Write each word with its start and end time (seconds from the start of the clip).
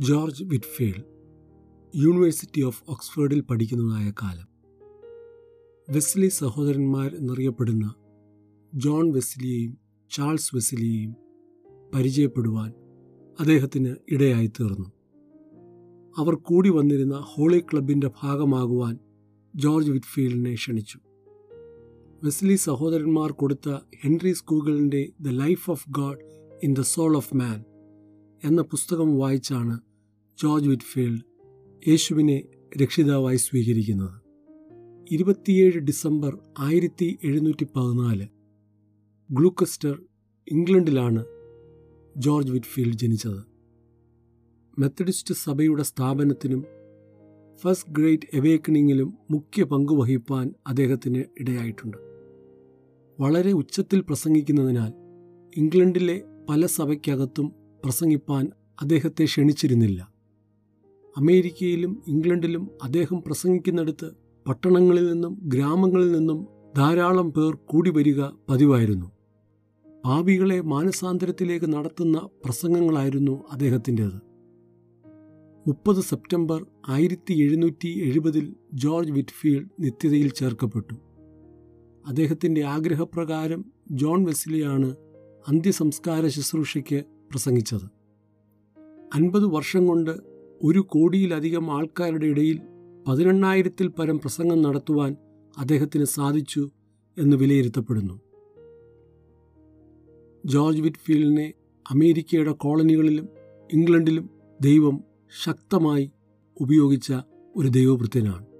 George 0.00 0.44
Whitefield 0.44 1.04
University 1.96 2.62
of 2.62 2.82
ഓക്സ്ഫോർഡിൽ 2.88 3.40
പഠിക്കുന്നതായ 3.40 4.12
കാലം. 4.22 4.48
വെസ്ലി 5.90 6.28
സഹോദരന്മാർ 6.28 7.14
എന്നറിയപ്പെടുന്ന 7.14 7.94
ജോൺ 8.74 9.12
വെസ്ലിയെയും 9.12 9.78
ചാൾസ് 10.10 10.56
വെസ്ലിയെയും 10.56 11.16
പരിചയപ്പെടുവാൻ 11.94 12.72
അദ്ദേഹത്തിന് 13.40 13.96
ഇടയായി 14.10 14.46
തീർന്നു 14.46 14.88
അവർ 16.16 16.34
കൂടി 16.34 16.68
വന്നിരുന്ന 16.68 17.14
ഹോളി 17.16 17.58
ക്ലബിന്റെ 17.58 18.10
ഭാഗമാകുവാൻ 18.22 18.98
ജോർജ് 19.56 19.90
വിറ്റ്ഫീൽഡിനെ 19.90 20.54
ക്ഷണിച്ചു. 20.54 20.98
വെസ്ലി 22.24 22.54
സഹോദരന്മാർ 22.54 23.32
കൊടുത്ത 23.32 23.68
Henry 24.02 24.32
സ്കൂഗലിന്റെ 24.32 25.12
the 25.20 25.28
life 25.28 25.70
of 25.70 25.90
God 25.90 26.18
in 26.62 26.74
the 26.74 26.80
soul 26.80 27.16
of 27.16 27.36
man 27.36 27.64
എന്ന 28.44 28.62
പുസ്തകം 28.62 29.18
വായിച്ചാണ് 29.18 29.80
ജോർജ് 30.42 30.68
വിറ്റ്ഫീൽഡ് 30.68 31.22
യേശുവിനെ 31.88 32.42
രക്ഷിതാവായി 32.82 33.36
സ്വീകരിക്കുന്നത്. 33.36 34.20
ഇരുപത്തിയേഴ് 35.10 35.78
ഡിസംബർ 35.78 36.38
ആയിരത്തി 36.58 37.18
എഴുന്നൂറ്റി 37.24 37.64
പതിനാല് 37.64 38.26
ഗ്ലൂക്കസ്റ്റർ 39.30 40.02
ഇംഗ്ലണ്ടിലാണ് 40.48 41.24
ജോർജ് 42.16 42.52
വിറ്റ്ഫീൽഡ് 42.52 42.98
ജനിച്ചത്. 42.98 43.44
മെത്തഡിസ്റ്റ് 44.80 45.34
സഭയുടെ 45.34 45.82
സ്ഥാപനത്തിനും 45.82 46.64
ഫസ്റ്റ് 47.56 47.90
ഗ്രേറ്റ് 47.90 48.36
എവേക്കണിങ്ങിലും 48.36 49.14
മുഖ്യ 49.30 49.64
പങ്കുവഹിപ്പാൻ 49.64 50.54
അദ്ദേഹത്തിന് 50.66 51.24
ഇടയായിട്ടുണ്ട്. 51.40 51.96
വളരെ 53.20 53.52
ഉച്ചത്തിൽ 53.52 54.00
പ്രസംഗിക്കുന്നതിനാൽ 54.00 54.92
ഇംഗ്ലണ്ടിലെ 55.56 56.22
പല 56.48 56.66
സഭയ്ക്കകത്തും 56.66 57.63
പ്രസംഗിപ്പാൻ 57.84 58.50
അദ്ദേഹത്തെ 58.82 59.24
ക്ഷണിച്ചിരുന്നില്ല. 59.24 60.12
അമേരിക്കയിലും 61.16 62.02
ഇംഗ്ലണ്ടിലും 62.06 62.70
അദ്ദേഹം 62.82 63.22
പ്രസംഗിക്കുന്നിടത്ത് 63.26 64.10
പട്ടണങ്ങളിൽ 64.46 65.12
നിന്നും 65.12 65.40
ഗ്രാമങ്ങളിൽ 65.42 66.12
നിന്നും 66.12 66.46
ധാരാളം 66.76 67.32
പേർ 67.32 67.58
കൂടി 67.64 67.90
വരിക 67.90 68.22
പതിവായിരുന്നു. 68.48 69.10
പാപികളെ 70.04 70.60
മാനസാന്തരത്തിലേക്ക് 70.60 71.72
നടത്തുന്ന 71.72 72.28
പ്രസംഗങ്ങളായിരുന്നു 72.44 73.44
അദ്ദേഹത്തിന്റേത്. 73.52 74.34
മുപ്പത് 75.68 76.00
സെപ്റ്റംബർ 76.00 76.66
ആയിരത്തി 76.88 77.34
എഴുന്നൂറ്റി 77.34 78.02
എഴുപതിൽ 78.02 78.54
ജോർജ് 78.74 79.12
വിറ്റ്ഫീൽഡ് 79.12 79.68
നിത്യതയിൽ 79.80 80.28
ചേർക്കപ്പെട്ടു. 80.28 80.94
അദ്ദേഹത്തിന്റെ 82.06 82.64
ആഗ്രഹപ്രകാരം 82.64 83.64
ജോൺ 83.90 84.24
വെസ്ലിയാണ് 84.24 84.96
അന്ത്യസംസ്കാര 85.48 86.26
ശുശ്രൂഷയ്ക്ക് 86.26 87.13
പ്രസംഗിച്ചത്. 87.34 87.86
അൻപത് 89.14 89.46
വർഷം 89.46 89.86
കൊണ്ട് 89.86 90.10
ഒരു 90.62 90.78
കോടിയിലധികം 90.78 91.70
ആൾക്കാരുടെ 91.70 92.26
ഇടയിൽ 92.26 92.60
പതിനെണ്ണായിരത്തിൽ 93.08 93.86
പരം 93.86 94.18
പ്രസംഗം 94.18 94.62
നടത്തുവാൻ 94.62 95.16
അദ്ദേഹത്തിന് 95.58 96.04
സാധിച്ചു 96.04 96.70
എന്ന് 97.18 97.36
വിലയിരുത്തപ്പെടുന്നു. 97.36 98.20
ജോർജ് 100.46 100.82
വിറ്റ്ഫീൽഡിനെ 100.82 101.52
അമേരിക്കയുടെ 101.90 102.52
കോളനികളിലും 102.52 103.28
ഇംഗ്ലണ്ടിലും 103.72 104.30
ദൈവം 104.60 105.04
ശക്തമായി 105.44 106.10
ഉപയോഗിച്ച 106.60 107.12
ഒരു 107.56 107.68
ദൈവവൃത്യനാണ് 107.68 108.53